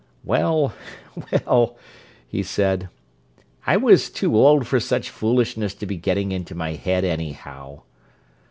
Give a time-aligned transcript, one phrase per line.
[0.23, 0.73] "Well,
[1.45, 1.77] well—"
[2.27, 2.89] he said.
[3.67, 7.83] "I was too old for such foolishness to be getting into my head, anyhow."